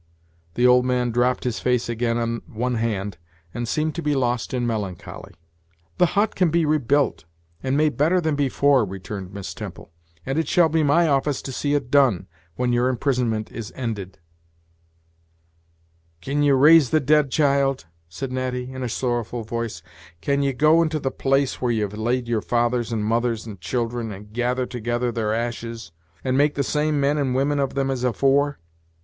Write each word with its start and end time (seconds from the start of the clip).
The 0.55 0.65
old 0.65 0.83
man 0.83 1.11
dropped 1.11 1.43
his 1.43 1.59
face 1.59 1.87
again 1.87 2.17
on 2.17 2.41
one 2.51 2.73
hand, 2.73 3.19
and 3.53 3.67
seemed 3.67 3.93
to 3.93 4.01
be 4.01 4.15
lost 4.15 4.51
in 4.51 4.65
melancholy. 4.65 5.35
"The 5.99 6.05
hut 6.17 6.33
can 6.33 6.49
be 6.49 6.65
rebuilt, 6.65 7.25
and 7.61 7.77
made 7.77 7.97
better 7.97 8.19
than 8.19 8.33
before," 8.35 8.83
returned 8.83 9.31
Miss 9.31 9.53
Temple; 9.53 9.91
"and 10.25 10.39
it 10.39 10.47
shall 10.47 10.69
be 10.69 10.81
my 10.81 11.07
office 11.07 11.39
to 11.43 11.51
see 11.51 11.75
it 11.75 11.91
done, 11.91 12.25
when 12.55 12.73
your 12.73 12.89
imprisonment 12.89 13.51
is 13.51 13.71
ended." 13.75 14.17
"Can 16.19 16.41
ye 16.41 16.49
raise 16.49 16.89
the 16.89 16.99
dead, 16.99 17.29
child?" 17.29 17.85
said 18.09 18.31
Natty, 18.31 18.71
in 18.73 18.81
a 18.81 18.89
sorrowful 18.89 19.43
voice: 19.43 19.83
"can 20.19 20.41
ye 20.41 20.51
go 20.51 20.81
into 20.81 20.97
the 20.99 21.11
place 21.11 21.61
where 21.61 21.71
you've 21.71 21.93
laid 21.95 22.27
your 22.27 22.41
fathers, 22.41 22.91
and 22.91 23.05
mothers, 23.05 23.45
and 23.45 23.61
children, 23.61 24.11
and 24.11 24.33
gather 24.33 24.65
together 24.65 25.11
their 25.11 25.31
ashes, 25.31 25.91
and 26.23 26.35
make 26.39 26.55
the 26.55 26.63
same 26.63 26.99
men 26.99 27.19
and 27.19 27.35
women 27.35 27.59
of 27.59 27.75
them 27.75 27.91
as 27.91 28.03
afore? 28.03 28.57